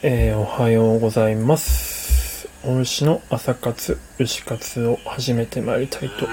[0.00, 2.48] えー、おはようございます。
[2.64, 6.28] お牛の朝活、牛活を始めてまいりたいと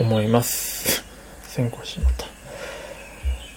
[0.00, 1.04] 思います。
[1.44, 2.26] 先行しまった。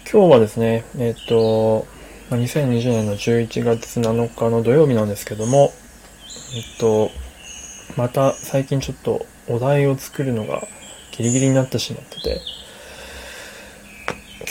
[0.07, 1.87] 今日はですね、えっ、と、
[2.29, 5.73] 2020年の11月7日の土曜日なんですけども、
[6.55, 7.09] えっ、と、
[7.97, 10.67] また最近ちょっとお題を作るのが
[11.11, 12.41] ギリギリになってしまってて、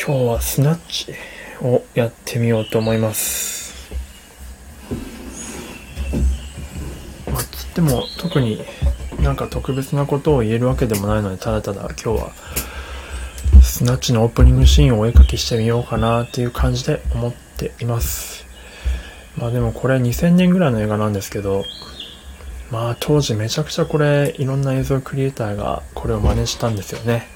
[0.04, 1.14] 今日はスナッチ
[1.64, 3.61] をやってみようと思います。
[7.82, 8.60] も特に
[9.20, 12.32] なんか特別なことを言えるわけでもないので、ただただ今日は
[13.62, 18.46] スナッチのオープニングシーンをお絵描きしてみようかなっていう感じで思っています。
[19.36, 21.64] まあでもこれ2000年ぐらいの映画なんですけど、
[22.70, 27.28] まあ当時めちゃくちゃこれいろんな映像クリエイターがこれを真似したんですよね。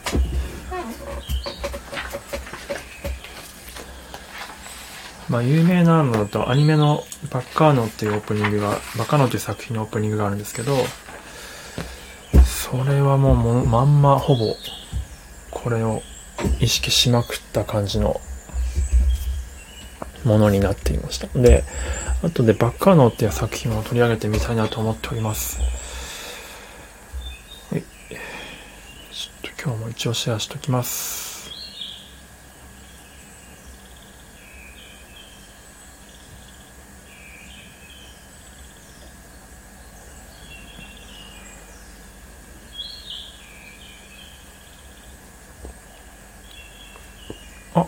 [5.29, 10.77] まあ有名なのだとアニメのバッカーノっていうオープニングが、バカーノという作品のオープニングがあるんですけど、
[12.45, 14.54] それはもうもまんまほぼ
[15.51, 16.02] これを
[16.60, 18.21] 意識しまくった感じの
[20.24, 21.27] ものになっていました。
[21.38, 21.65] で、
[22.23, 25.60] 後でバッカーノっていう作品を取り上げてみたいなと思っております。
[27.71, 27.82] はい。
[29.13, 31.26] ちょっと今日も一応シェアしときます。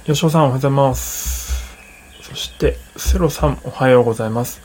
[0.08, 1.76] 吉尾さんおはようございます。
[2.22, 4.62] そして、セロさんおはようございます。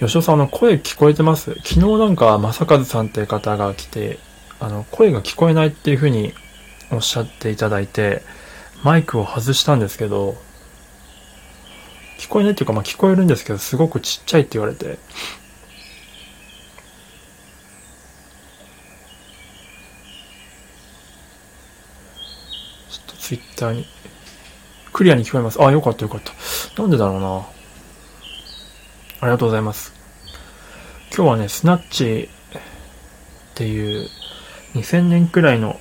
[0.00, 1.54] 吉尾さん、の、声聞こえてます？
[1.62, 4.18] 昨日なんか、正和さんって方が来て、
[4.58, 6.32] あの、声が聞こえないっていう風に
[6.90, 8.22] おっしゃっていただいて、
[8.82, 10.36] マイクを外したんですけど、
[12.18, 14.98] 聞こえないっていうか、まあ聞こえるんですけど、すごくちっちゃいって言われて、
[22.90, 23.86] ちょっとツイッターに、
[24.92, 25.58] クリアに聞こえます。
[25.58, 26.82] あ、よかったよかった。
[26.82, 27.38] なんでだろうな。
[27.38, 27.46] あ
[29.22, 29.94] りがとうございます。
[31.16, 32.60] 今日はね、スナッチっ
[33.54, 34.10] ていう
[34.74, 35.80] 2000年くらいの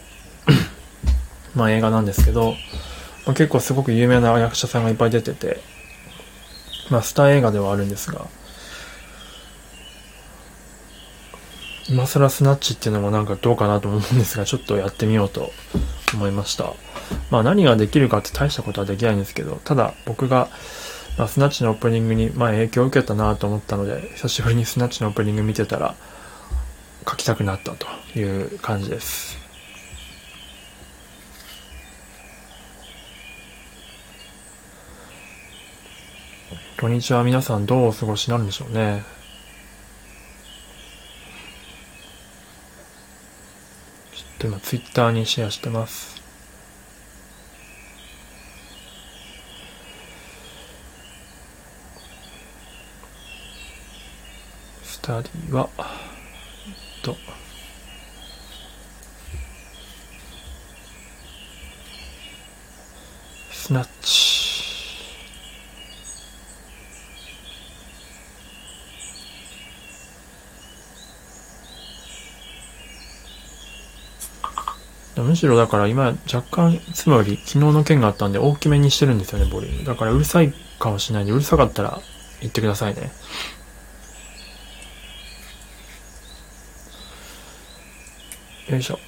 [1.54, 2.54] まあ映画なんですけど、
[3.26, 5.60] まあ、結構すごく有名な役者さんがいっぱい出てて、
[6.90, 8.26] まあスター映画ではあるんですが、
[11.90, 15.52] 今更スナッチっていうのもなんかどうかなと思うんですが、ちょっとやってみようと
[16.16, 16.74] 思いました。
[17.32, 20.50] まあ何ができるかって大したことはできないんですけど、ただ僕が、
[21.18, 25.96] まあ、スナッチのオープニングに、まあ、影響を受けたなと思ったので、久しぶりにスナッチのオープニング見てたら、
[27.08, 27.88] 書きたくなったと
[28.18, 29.38] いう感じです。
[36.78, 39.04] 土日は皆さんどうお過ごしなんでしょうね。
[44.44, 46.22] ちょっと今ツイッターにシェアしてます。
[54.84, 55.86] スタディは、えっ
[57.04, 57.16] と、
[63.50, 64.23] スナッチ。
[75.24, 79.86] むしろだから今若干いつもより昨日の件があったんで大きめにしてるんですよね、ボリューム。
[79.86, 82.00] だからうるさいかもしれないんで、うるさかったら
[82.42, 83.12] 言ってくださいね。
[88.70, 89.00] よいしょ。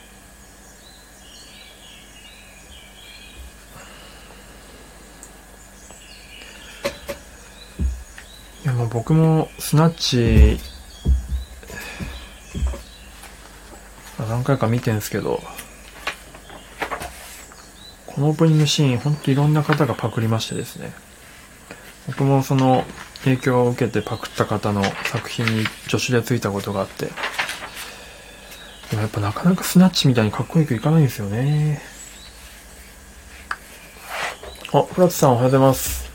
[8.64, 10.60] いやもう僕もスナッチ
[14.18, 15.42] 何回か見てんすけど
[18.16, 20.94] このオープニングシーンほんといろんな方がパクりましてですね
[22.08, 22.86] 僕もその
[23.26, 27.08] 影響を受けてパクった方の作品に助手でついたことがあって
[28.90, 31.82] でもやっぱなかなかスナッチみたいにかっこよくいかないんですよね。
[34.72, 36.12] あ、フラッツさんおはようございます。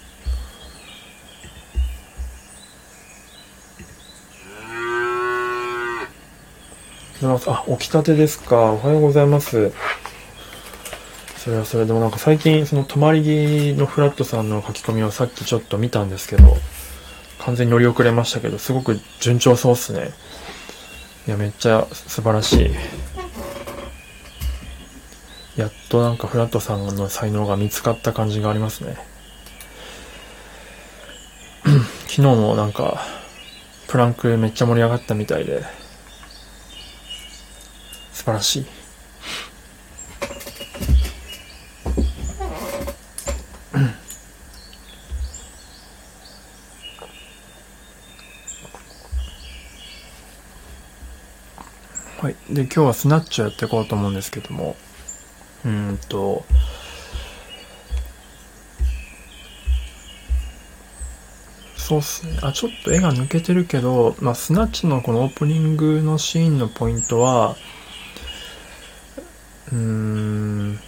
[7.23, 8.56] おはようございますあ、起きたてですか。
[8.56, 9.73] おはようございます。
[11.50, 16.56] それはそれでもなんか最近その泊まり木のフラットさんの書き込みをさっきちょっと見たんですけど、
[17.41, 20.12] 完全に乗り遅れましたけど、すごく順調そうっすね。
[21.26, 22.70] いや、めっちゃ素晴らしい。
[25.56, 28.97] やっとなんかフラットさんの才能が見つかった感じがありますね。
[31.64, 33.05] 昨日もなんか、
[33.88, 35.64] プランクめっちゃ盛り上がったみたいで、
[38.12, 38.67] 素晴らしい。
[38.67, 38.79] はい。
[52.52, 54.76] で、今日はスナッチをやっていこうと思うんですけども、
[55.64, 56.44] うんと、
[61.76, 62.38] そうっすね。
[62.43, 67.56] あ、ちょっと絵が抜けてるけど、まあ、スナッチのこのオープニングのシーンのポイントは、
[69.73, 70.81] うーん、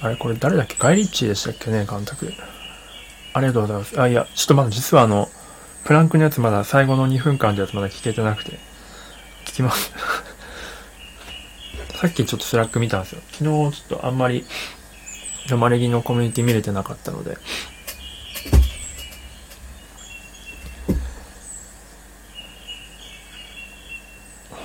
[0.00, 0.76] あれこれ誰だっけ？
[0.78, 2.32] ガイ・リッチーでしたっけね、監督。
[3.32, 4.00] ありがとうございます。
[4.00, 5.28] あ、いや、ちょっとまだ実はあの、
[5.84, 8.58] プランクのやつまだ最後の2分間のやつまだ聞けてなくて、
[9.44, 9.92] 聞きます
[12.00, 13.22] さっきちょっと Slack 見たんですよ。
[13.32, 13.42] 昨日
[13.76, 14.44] ちょっとあんまり、
[15.58, 17.36] マレギのコミュニティ見れてなかったので。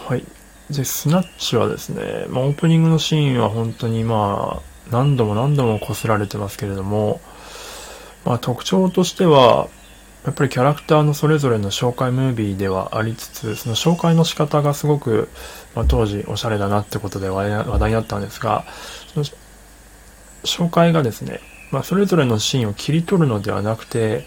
[0.06, 0.24] はい。
[0.70, 7.20] で、スナッチはですね、まあ、オープニングのシーンは本当にまあ、何度も何度もこすられてますけれども、
[8.26, 9.70] まあ特徴としては、
[10.26, 15.28] やっぱりキャラクターのそれぞれの紹介ムービーではありつつ、その紹介の仕方がすごく、
[15.76, 18.64] まあ、当時おしゃれだなってことで話題になったんですが、
[19.14, 19.26] その
[20.44, 21.42] 紹介がですね、
[21.72, 24.26] まあ、それぞれのシーンを切り取るのではなくて、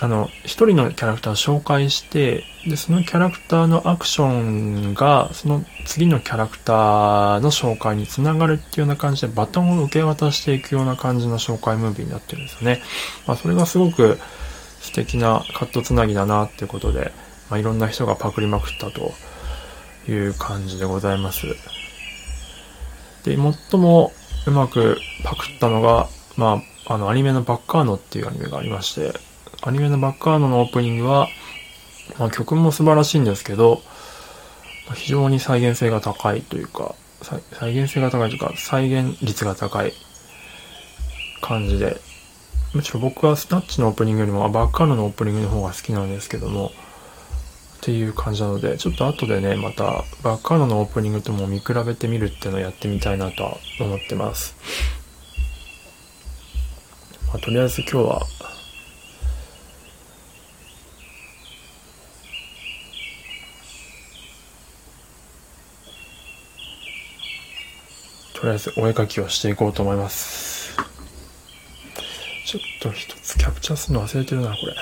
[0.00, 12.82] あの、一人のキャラクターを紹介して、で、そのキャラクターのアクションが、その次のキャラクターの紹介につながるっていうような感じで、バトンを受け渡していくような感じの紹介ムービーになってるんですよね。
[13.26, 14.18] まあ、それがすごく、
[14.80, 17.12] 素敵なカットつなぎだなっていうことで、
[17.50, 19.12] まあ、いろんな人がパクりまくったと
[20.10, 21.46] いう感じでございます。
[23.24, 24.12] で、最も
[24.46, 29.12] うまくパクったのが、まあ、あの、アニメのバッカーノっていうアニメがありまして、
[29.62, 31.28] アニメのバッカーノのオープニングは、
[32.18, 33.82] まあ、曲も素晴らしいんですけど、
[34.94, 39.92] 非常に再現性が高いというか、再現性が高いというか、再現率が高い
[41.42, 42.00] 感じで、
[42.72, 46.70] むしろ僕はスナッチのオープニングよりもバッカーノのオープニングの方が好きなんですけども、
[47.80, 54.54] っていう感じなので、ちょっと後でね、またバッカーノのオープニングとも見比べてみるっていうのをやってみたいなとは思ってます。
[57.28, 58.20] まあ、とりあえず今日は、
[68.34, 70.49] とりあえずお絵描きをしていこうと思います。
[72.50, 74.74] ちょっと一つキャプチャーするの忘れてるな、これ。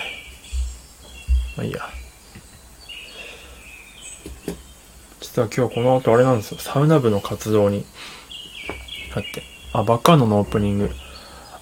[1.55, 1.82] まあいいや。
[5.20, 6.59] 実は今日この後あれなんですよ。
[6.61, 7.85] サウナ部の活動に
[9.12, 9.43] 入って。
[9.75, 10.91] あ、バッカーノのオープニング。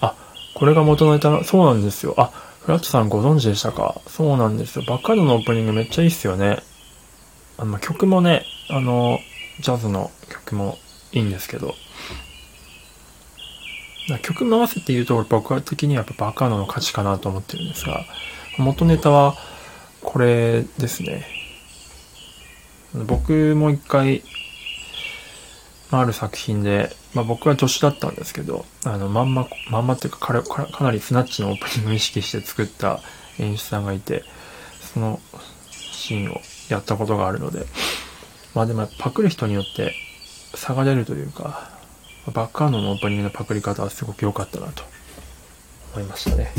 [0.00, 0.14] あ、
[0.55, 2.14] これが元ネタな、そうなんですよ。
[2.19, 2.26] あ、
[2.61, 4.00] フラットさんご存知でしたか？
[4.06, 4.85] そうなんですよ。
[4.87, 6.61] バッカーノのオープニングめっちゃいいっすよね。
[7.59, 9.19] あの、曲もね、あの、
[9.59, 10.79] ジャズの曲も
[11.11, 11.75] いいんですけど、
[14.23, 18.05] 曲回せていうと僕は的にはやっぱバカーノの価値かなと思ってるんですが、
[18.58, 19.37] 元ネタは
[20.03, 21.26] これですね。
[22.94, 24.23] 僕も一回、
[25.90, 33.00] まある作品で、まあ僕は助手だったんですけど、あの、まんま、まんまっていうかかかかなりスナッチのオープニングを意識して作った
[33.38, 34.23] 演出さんがいて、
[34.80, 35.21] その
[35.71, 37.66] シーンをやったことがあるので、
[38.54, 39.95] まあでもパクる人によって
[40.54, 41.75] 差が出るというか、
[42.33, 44.83] バッカーノのオープニングのパクリ方はすごく良かったなと
[45.95, 46.52] 思いましたね。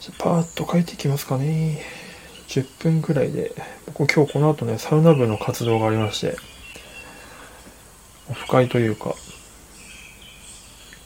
[0.00, 1.82] じゃパーッと書いていきますかね。
[2.48, 3.54] 10分くらいで、
[3.86, 6.36] 僕今日この後ね、サウナ部の活動がありまして、
[8.28, 9.14] オフ会というか、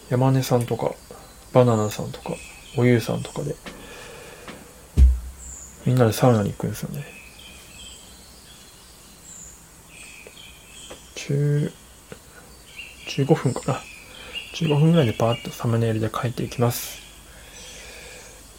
[0.09, 0.95] 山根さんとか、
[1.53, 2.31] バナナさんとか、
[2.77, 3.57] おゆうさんとかで、
[5.85, 7.14] みんなでサウナに行くんですよね。
[11.29, 11.73] 10
[13.07, 13.81] 15分かな。
[14.55, 17.01] 15分ぐらいでパーッとサムネイルで書いていきます。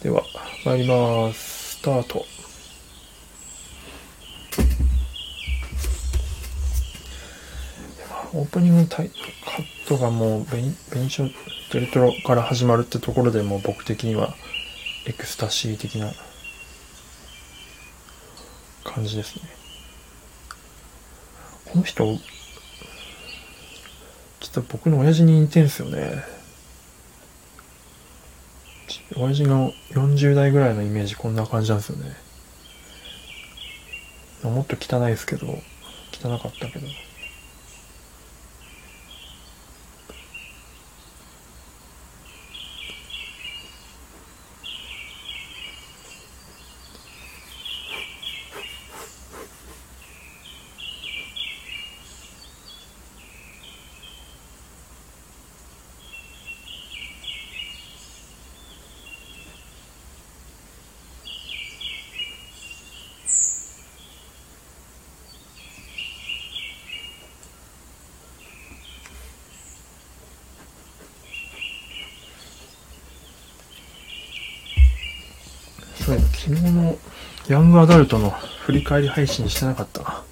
[0.02, 0.22] では、
[0.64, 1.76] 参ります。
[1.76, 2.24] スタート。
[8.32, 11.32] オープニングタイカットがもうベニ、ベニチオ
[11.72, 14.34] デルトロから始まるってところでもう僕的には
[15.06, 16.12] エクスタシー的な
[18.84, 19.42] 感じですね。
[21.66, 22.18] この人、
[24.56, 26.24] 実は僕の親父に似てんすよね。
[29.14, 32.16] 親父が40代ぐらいのイメージこんな感じなんですよね。
[34.42, 35.46] もっと汚いですけど、
[36.12, 36.86] 汚かったけど。
[76.14, 76.96] 昨日の
[77.48, 80.22] ヤングアダルトの振り返り配信してなかったな。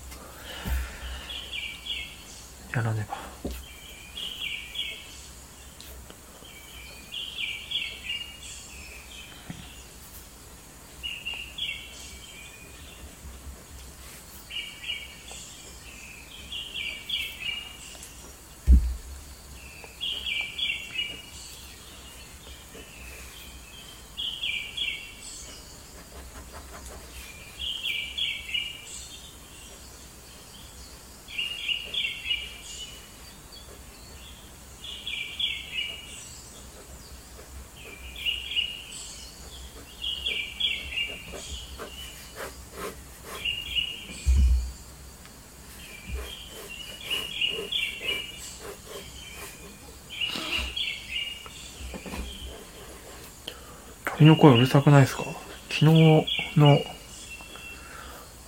[54.25, 55.25] の声うるさくないですか？
[55.71, 56.27] 昨日
[56.57, 56.79] の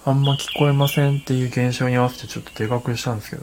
[0.04, 3.42] あんま聞こえませんっていう現象に合わせてちょっとでかくしたんですけど。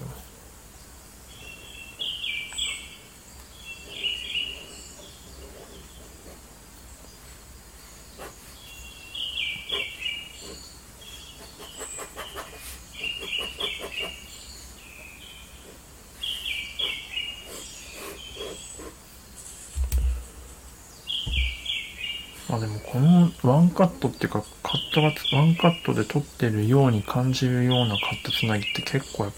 [22.49, 29.33] あ、でもこのワンカットっていうか、カットがつ、ワンカットで撮ってるように感じるようなカットつなぎって結構やっ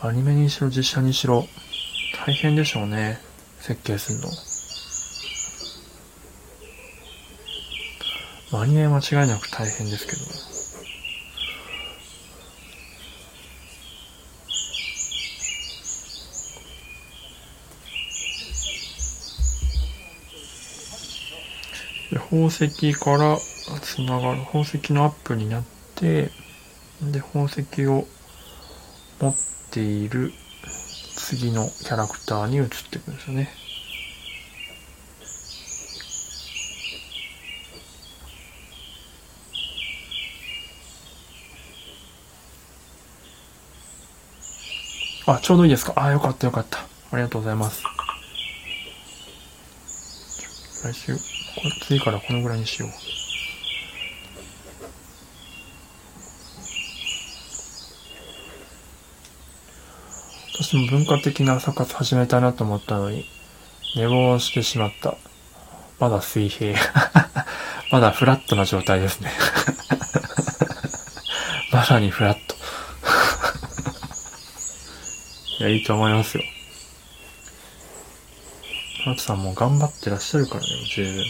[0.00, 1.48] ぱ、アニメにしろ実写にしろ、
[2.24, 3.18] 大変でしょうね。
[3.58, 4.28] 設計するの。
[8.52, 10.18] まあアニメ間違いなく大変ですけど。
[22.12, 23.36] で宝石から
[23.80, 26.30] つながる宝石のアップになって
[27.02, 28.06] で宝石を
[29.20, 29.36] 持っ
[29.70, 30.32] ている
[31.16, 33.48] 次のキャラクターに移っていくんですよね
[45.26, 45.94] あ、ちょうどいいですか？
[45.96, 46.80] あ、よかったよかった。
[46.80, 47.82] ありがとうございます。
[50.84, 51.20] 来週、こ
[51.64, 53.23] れ次からこのぐらいにしよう。
[60.64, 63.26] 私も文化的な朝活始めたいなと思ったのに、
[63.96, 65.14] 寝坊してしまった。
[66.00, 66.80] まだ水平。
[67.92, 69.30] まだフラットな状態ですね。
[71.70, 72.56] まさにフラット。
[75.60, 76.44] いや、いいと思いますよ。
[79.04, 81.24] ハツさんも頑張ってらっしゃるからね、十分。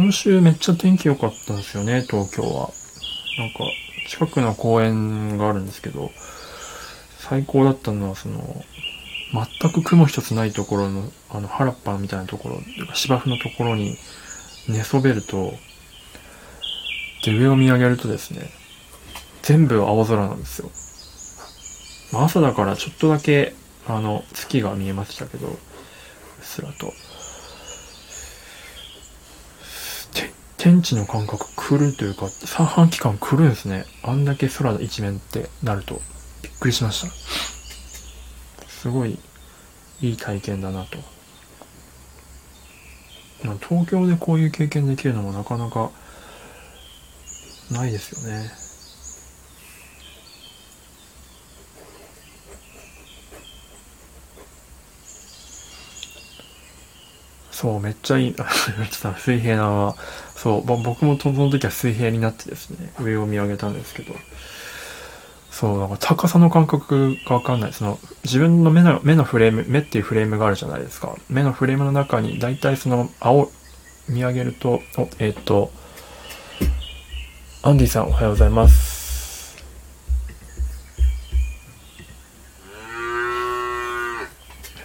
[0.00, 2.70] 今週めっちゃ天気良かったんですよね、東京は。
[3.38, 3.64] なんか、
[4.06, 6.10] 近くの公園があるんですけど、
[7.18, 8.62] 最高だったのは、その、
[9.62, 12.58] 全く雲一つないところの、あの、原っぱみたいなところ、
[12.92, 13.96] 芝生のところに
[14.68, 15.54] 寝そべると、
[17.24, 18.50] で、上を見上げるとですね、
[19.40, 20.70] 全部青空なんですよ。
[22.12, 23.54] まあ、朝だからちょっとだけ、
[23.88, 25.56] あの、月が見えましたけど、うっ
[26.42, 26.92] すらと。
[30.12, 30.30] て
[30.62, 33.86] 天地の感覚来るというか、三半期間来るんですね。
[34.02, 36.02] あんだけ空の一面ってなると。
[36.42, 38.68] びっくりしました。
[38.68, 39.18] すごい
[40.02, 40.98] いい体験だなと。
[43.42, 45.90] まあ東京でこういう経験できるのもなかなか
[47.70, 48.69] ないですよね。
[57.60, 58.34] そう、めっちゃいい。
[58.34, 59.94] ちょっと水平なまま。
[60.34, 64.14] そう、僕もその時は水平になってですね、上を見上げたんですけど、
[65.50, 67.74] そう、なんか高さの感覚がわかんない。
[67.74, 71.14] その、自分の目の、目のフレーム、目っていうフレームがあるじゃないですか。
[71.28, 73.50] 目のフレームの中に、だいたいその、青、
[74.08, 74.80] 見上げると、
[75.18, 75.70] えっ、と、
[77.62, 78.89] アンディさんおはようございます。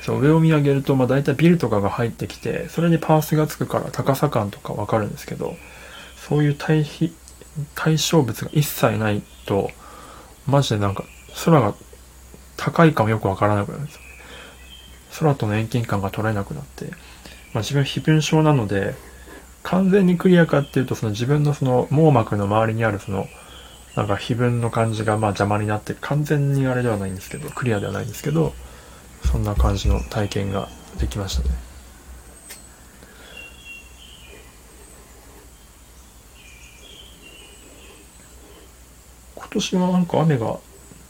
[0.05, 5.55] そう、上を見上げると、まあ大体ビルとかが入ってきて、それにパースがつくから高さ感とかわかるんですけど、
[6.15, 7.11] そういう対比、
[7.73, 9.71] 対象物が一切ないと、
[10.45, 11.05] マジでなんか、
[11.43, 11.73] 空が
[12.55, 14.01] 高いかもよくわからなくなるんですよ。
[15.21, 16.91] 空との遠近感が取れなくなって、ま
[17.55, 18.93] あ、自分非分症なので、
[19.63, 23.27] 完全にクリアかっていうと、その自分のその網膜の周りにあるその、
[23.95, 28.53] なんか非分の感じがまあ邪魔になって、完全にあれではないんですけど、クリアではないんですけど、
[29.31, 31.55] そんな感じの体験ができましたね
[39.35, 39.47] 今。
[39.55, 40.59] 年はなんか雨が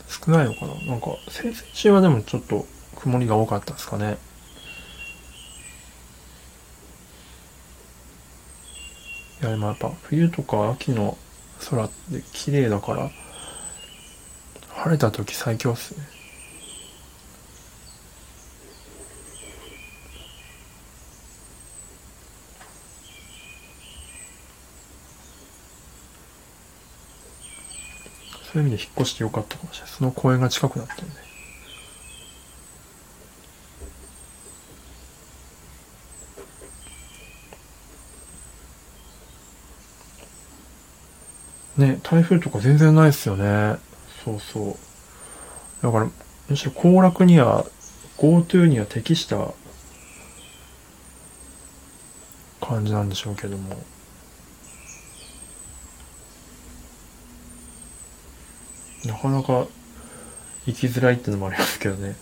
[0.08, 0.74] 少ないのかな？
[0.86, 4.20] なんか、先々週はでもちょっと曇りが多かったですかね。
[9.42, 11.18] いや、でもやっぱ冬とか秋の
[11.70, 13.10] 空って綺麗だから、
[14.70, 16.15] 晴れた時最強っすね。
[28.56, 29.92] そういう意味で引っ越してよかったかもしれない。
[29.92, 31.16] その公園が近くなったんで。
[41.86, 43.76] ね、台風とか全然ないっすよね。
[44.24, 44.78] そうそう。
[45.84, 46.10] だから、
[46.48, 47.66] むしろ行楽には、
[48.18, 49.50] GoTo には適した
[52.62, 53.76] 感じなんでしょうけども。
[59.06, 59.68] なかなか
[60.66, 62.16] 行きづらいってのもありますけどね。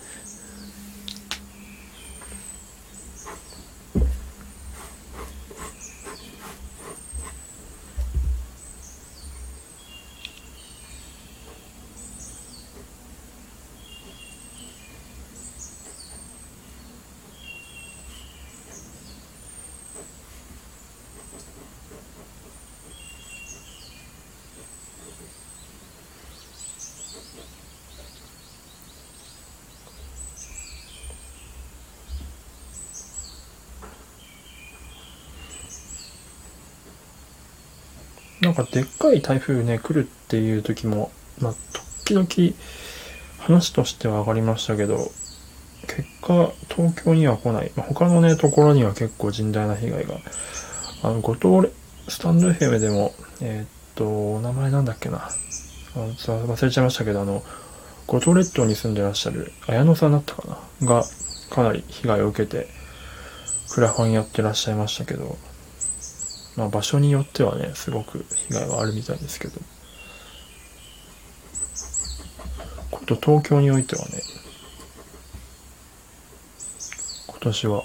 [38.44, 41.54] なんかでっかい台風ね、来るっていう時も、まあ、
[42.06, 42.28] 時々
[43.40, 45.12] 話としては上がりましたけど、
[45.88, 47.72] 結果、東京には来ない。
[47.76, 50.16] ま、他のね、ところには結構甚大な被害が。
[51.04, 51.74] あの、後藤、
[52.10, 55.18] スタンド FM でも、えー、っと、お名前なんだっけな。
[55.18, 55.30] あ
[55.96, 57.44] 忘れちゃいましたけど、あの、
[58.08, 60.88] 五島列島に住んでらっしゃる綾野さんだったかな？
[60.88, 61.04] が、
[61.50, 62.68] かなり被害を受けて、
[63.70, 65.38] クラファンやってらっしゃいましたけど、
[66.56, 69.60] まあ場所によってはね、すごく被害はあるみたいですけど。
[73.06, 74.24] こと東京においてはね、
[77.28, 77.84] 今年は、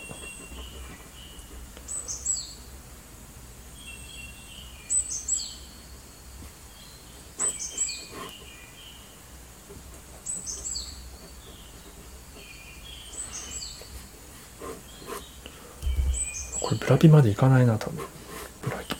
[16.60, 18.17] これブラピまで行かないな、多分。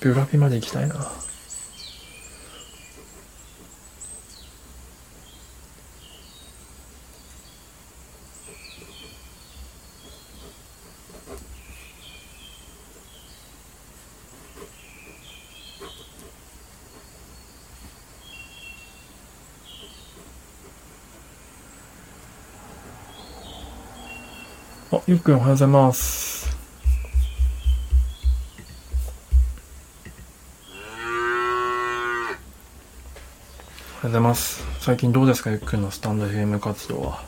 [0.00, 0.94] ブラピまで行きたいな。
[24.90, 26.27] あ、ゆっくんおはようございます。
[34.28, 34.62] ます。
[34.80, 37.24] 最近どうですか、ゆっくんのスタンド FM 活動は。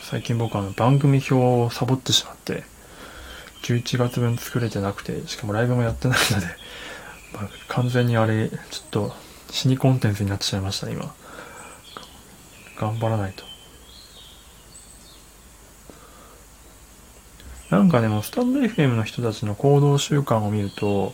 [0.00, 2.64] 最近僕は番組表をサボってしまって、
[3.64, 6.46] 11月分作れてなくて、しかもライブもやってないので、
[7.36, 8.58] まあ、完全にあれ、ちょっ
[8.90, 9.14] と
[9.50, 11.14] 死にコンテンツになってしまいました、今。
[12.78, 13.44] 頑張らないと。
[17.68, 21.12] なんかでも、スタンド FM の人たちの行動習慣を見ると、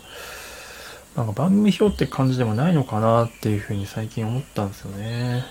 [1.16, 5.44] なんか番組表って感じでもないのかなっていうふうに最近思ったんですよね。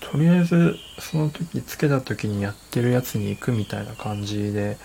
[0.00, 4.78] とりあえずその時つけた時にやってるやつに行くみたいな感じで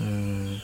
[0.00, 0.60] うん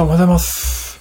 [0.00, 0.98] さんおはようございます。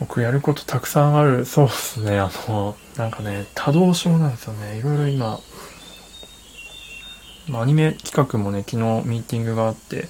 [0.00, 1.44] 僕やることたくさんある。
[1.44, 2.18] そうですね。
[2.18, 4.78] あの、なんかね、多動症なんですよね。
[4.78, 5.38] いろいろ今、
[7.52, 10.08] アニメ企画もね、昨日ミーティングがあって、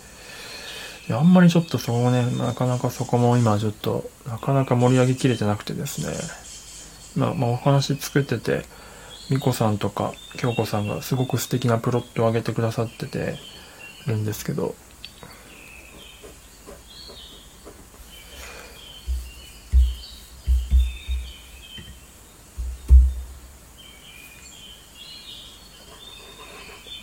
[1.10, 6.43] あんまりちょっとそこね、なかなかそこも今ちょっと、なかなか盛り上げきれてなくてですね。
[7.16, 8.64] まあ、まあ、お話作ってて、
[9.30, 13.36] みこさんとか京子さんがすごく素敵なプロットを上げてくださってて
[14.06, 14.74] るんですけど、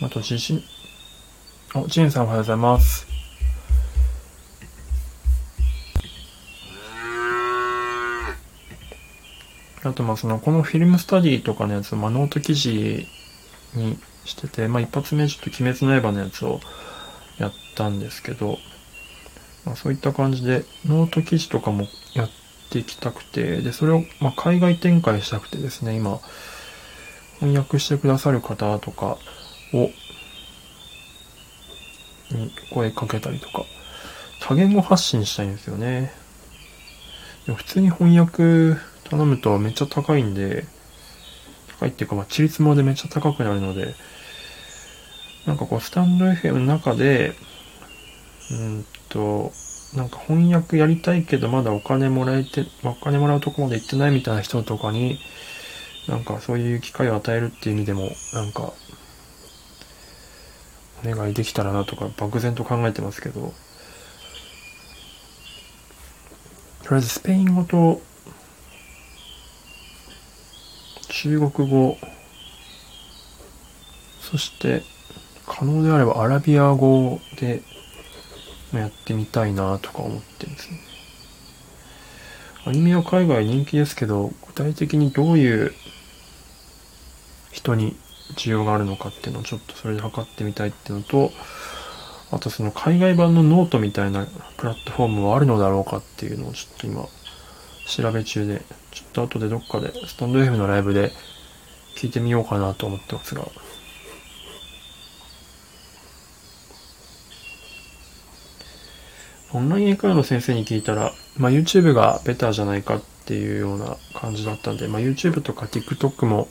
[0.04, 0.64] あと自信、
[1.76, 3.11] お、ジンさんおはようございます。
[9.84, 13.08] あとまあそのこのフィルムスタディとかのやつまあノート記事
[13.74, 16.60] にしてて、まあ一発目ちょっと鬼滅の刃のやつを
[17.38, 18.58] やったんですけど、
[19.66, 22.30] まあそういった感じでノート記事とかもやっ
[22.70, 26.20] ていきたくて、で、それをま海外展開したくてですね、今
[27.40, 29.18] 翻訳してくださる方とか
[29.74, 29.90] を、
[32.30, 33.66] に声かけたりとか、
[34.42, 36.14] 多言語発信したいんですよね。
[37.46, 38.80] でも普通に翻訳
[39.12, 40.64] 頼むとめっちゃ高いんで、
[41.78, 43.94] 高いっていうか、まあ、チリツモでめっちゃ高くなるので、
[45.46, 47.34] なんかこう、スタンド FM の中で、
[48.52, 49.52] うんと、
[49.94, 55.20] なんか翻訳やりたいけどまだお金もらえて、お金もらうとこまで行ってないみたいな人とかに、
[56.08, 58.72] なんかそういう機会を与えるっていう意味でも、なんか、
[61.04, 63.54] お願いできたらなとか漠然と考えてますけど、
[66.84, 68.02] とりあえずスペイン語と
[71.14, 71.98] 中国語、
[74.22, 74.82] そして
[75.46, 77.62] 可能であればアラビア語で
[78.74, 80.80] やってみたいなとか思ってるんですね。
[82.66, 85.74] アニメは海外人気ですけど、具体的にどういう
[87.52, 87.98] 人に
[88.38, 91.32] 需要があるのかっていうのをちょっとそれで測ってみたいっていうのと、
[92.32, 97.06] あとその海外版のノートみたいなプラットフォームはあるのだろうかっていうのをちょっと今
[97.88, 101.12] 調べ中で、ちょっと後でどっかでスタンド F のライブで
[101.98, 103.48] 聞いてみようかなと思ってますが。
[109.54, 116.48] オンライン英会話の先生に聞いたら、まあ、YouTube がベターじゃないかっていうような感じだったんで、まあ、YouTube とか TikTok も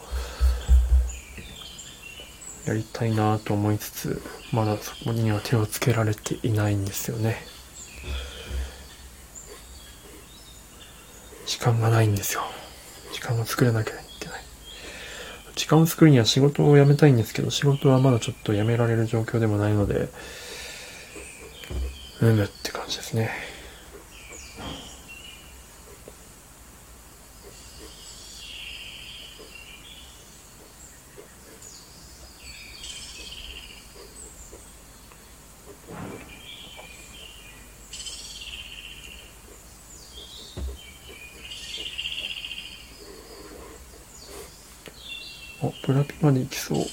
[2.66, 7.38] やりたいなと思いつつ、まだそこには手をつけられていないんですよね。
[11.50, 12.42] 時間がないんですよ。
[13.12, 14.40] 時間を作らなきゃいけない。
[15.56, 20.08] 時間を作るには仕事を辞めたいんですけど、仕事はまだちょっと辞められる状況でもないので、
[22.20, 23.30] うむって感じですね。
[45.90, 46.84] ブラピまで行きそう。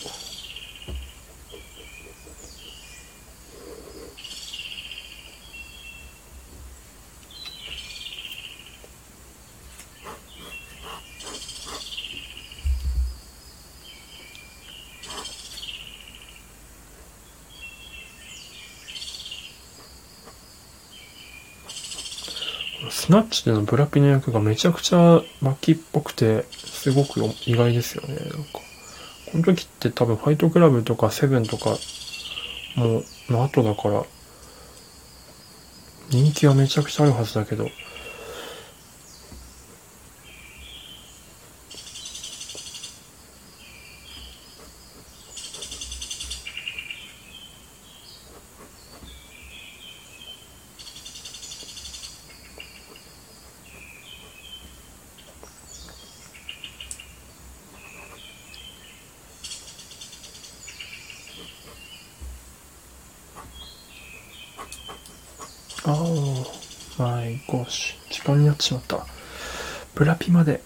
[22.89, 28.15] スナッチでのブラピの役がめちゃくちゃ巻きっぽくて、すごく意外ですよね。
[28.15, 28.56] なんか、
[29.37, 31.77] の時って多分ファイトクラブとかセブンとか
[32.75, 34.03] もの後だから、
[36.09, 37.67] 人気はめちゃくちゃあるはずだけど、
[65.89, 67.97] ああ、マイゴーシ。
[68.09, 69.05] 時間になってしまった。
[69.95, 70.61] ブラピまで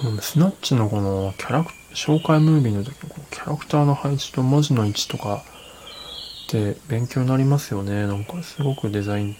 [0.00, 5.44] このスナッチのこのキャラク、紹介ムービーの時のこのキャラクターの配置と文字の位置とか
[6.46, 8.06] って勉強になりますよね。
[8.06, 9.36] なんかすごくデザイン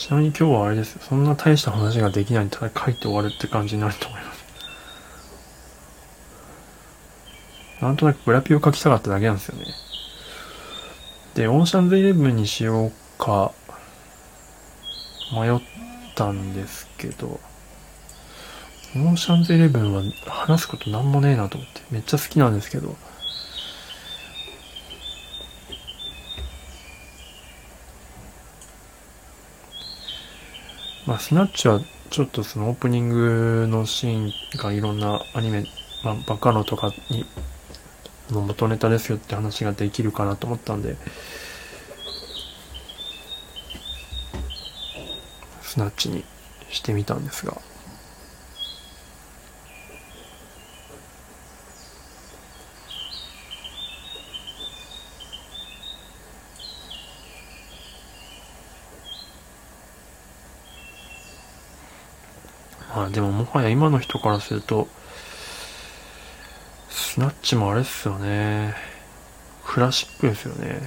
[0.00, 0.98] ちなみに今日はあれです。
[0.98, 4.44] そんな大した話ができないんで、ただ書いて終わるって感じになると思います。
[7.82, 9.66] なんとなくブラピを書きたかっただけなんですよね。
[11.34, 13.52] で、オーシャンズイレブンにしようか、
[15.34, 15.60] 迷っ
[16.14, 17.38] たんですけど、
[18.96, 22.96] オーシャンズイレブンは話すことなんもねえなと思って、めっちゃ好きなんですけど、
[31.10, 35.64] まあ、スナッチはちょっとそのオープニングのシーンがいろんなアニメ、
[36.04, 37.26] まあ、バカロとかに
[38.30, 40.94] の元ネタですよって話ができるかなと思ったんで、
[45.62, 46.22] スナッチに
[46.70, 47.60] してみたんですが、
[63.20, 64.88] でももはや今の人からすると、
[66.88, 68.74] スナッチもあれっすよね。
[69.62, 70.80] クラシックですよね。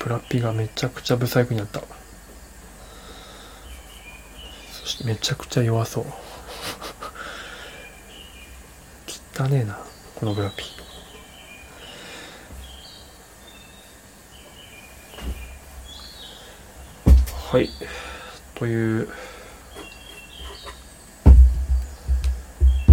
[0.00, 1.82] ブラピがめちゃくちゃブサイクになった。
[4.72, 6.23] そしてめちゃくちゃ弱そう。
[9.36, 9.76] 汚ねえな
[10.14, 10.64] このグラピ
[17.50, 17.68] はい。
[18.54, 19.08] という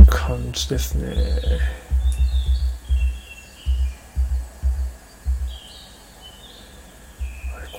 [0.08, 1.16] 感じですね。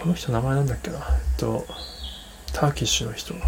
[0.01, 0.99] この人名前なんだっけな。
[0.99, 1.67] えっと
[2.53, 3.35] ターキッシュの人。
[3.35, 3.41] ま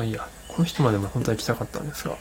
[0.00, 0.28] あいいや。
[0.48, 2.16] この人までも本当は行きたかったんですが。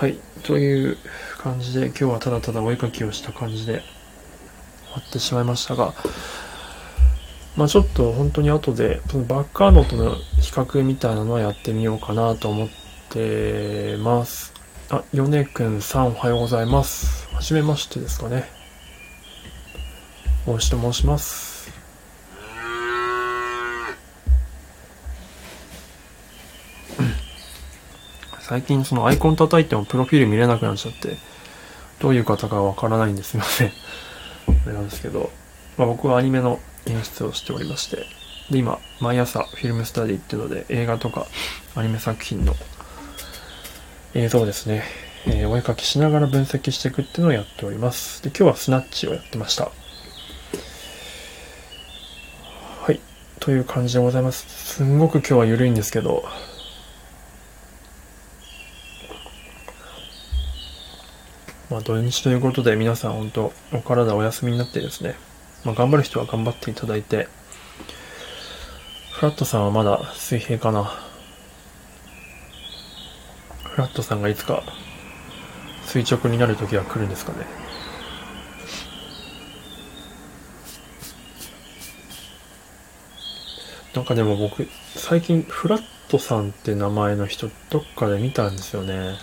[0.00, 0.16] はい。
[0.44, 0.96] という
[1.36, 3.82] 感じで、今日はただただお絵かきをした感じで
[4.86, 5.92] 終わってしまいましたが、
[7.54, 12.68] まあちょっと本当に後で、そのバッカーノとの比較みたいなのはやってみようかなと思っ
[13.10, 14.54] てます。
[14.88, 17.28] あ、ヨネくんさんおはようございます。
[17.34, 18.48] はじめましてですかね。
[20.46, 21.49] 大石と申します。
[28.50, 31.18] 最近そのアイコン叩いてもプロフィール見れなくなっちゃって、
[32.00, 33.70] どういう方かわからないんですいません。
[34.66, 35.30] あれなんですけど、
[35.78, 38.06] まあ、僕はアニメの演出をしておりまして、
[38.50, 41.28] で、今、毎朝フィルムスタディっていうので映画とか
[41.76, 42.56] アニメ作品の
[44.14, 44.82] 映像ですね、
[45.26, 48.20] えー、お絵かきしながら分析していくっていうのをやっております。
[48.24, 49.70] で、今日はスナッチをやってました。
[52.80, 52.98] はい。
[53.38, 54.74] という感じでございます。
[54.74, 56.24] すんごく今日は緩いんですけど、
[61.70, 65.14] まあ土日ということで皆さん本当お体お休みになってですね、
[65.64, 67.28] まあ頑張る人は頑張っていただいて、
[69.12, 70.90] フラットさんはまだ水平かな。
[73.62, 74.64] フラットさんがいつか
[75.84, 77.46] 垂直になる時は来るんですかね。
[83.94, 89.14] なんかでも僕、最近フラットさんって名前の人どっかで見たんですよね。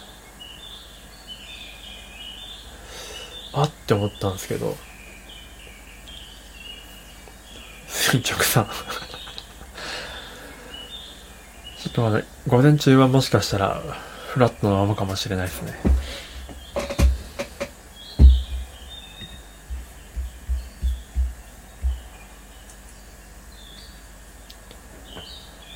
[3.54, 4.76] あって思ったんですけど。
[7.88, 8.68] 垂直さん
[11.84, 13.82] ちょっとまだ、午前中はもしかしたら、
[14.28, 15.74] フラットのままかもしれないですね。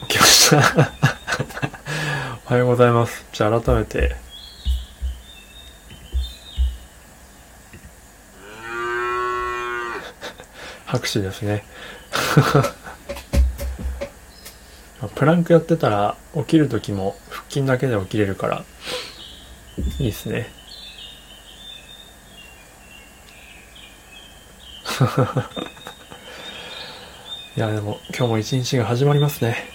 [0.08, 0.58] 起きました
[2.48, 3.26] おはようございます。
[3.32, 4.16] じゃあ改めて、
[10.92, 11.64] 拍手ですね。
[15.16, 18.66] プランクやってたら起きる時も腹筋だけで起きれるから
[20.00, 20.52] いいっすね。
[27.56, 29.70] いや、でも今日も一日が始まりますね。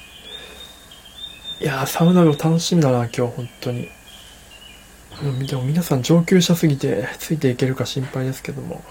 [1.60, 3.88] いやサウナが楽しみだな、今日、本当に。
[5.46, 8.84] でも皆さん上級者すぎてついていけるか心配ですけども。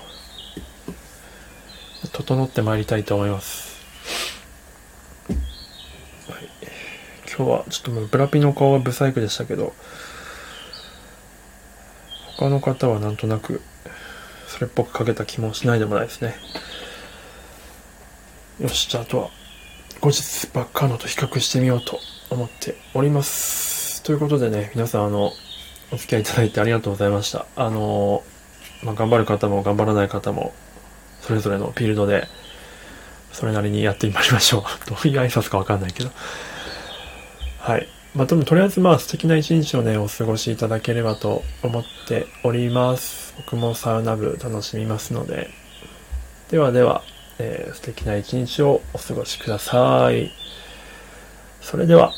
[2.16, 3.76] 整ってまいりたいと思います。
[6.30, 6.50] はい、
[7.28, 9.74] 今日はちょっともうブラピの顔はブサイクでしたけど、
[12.38, 13.62] 他の方はなんとなく
[14.48, 16.36] それっぽくかけた気もしないでもないですね。
[18.62, 19.30] よし、じゃああとは
[20.00, 22.00] 後日バッカーノと比較してみようと
[22.30, 24.04] 思っております。
[24.04, 25.34] ということでね、皆さんあの、
[25.92, 27.46] お付き合いいただいてありがとうございました。
[27.58, 28.24] あの、
[28.84, 30.54] まあ、頑張る方も頑張らない方も
[31.26, 32.28] それぞれのフィールドで、
[33.32, 34.64] それなりにやってみましょう。
[34.88, 36.12] どういう挨拶かわかんないけど。
[37.60, 37.88] はい。
[38.14, 43.34] まあ、でもとりあえずまあ素敵な一日をね、お過ごしいただければと思っております。
[43.38, 45.50] 僕もサウナ部楽しみますので。
[46.52, 47.02] ではでは、
[47.40, 50.32] えー、素敵な一日をお過ごしください。
[51.60, 52.14] それでは。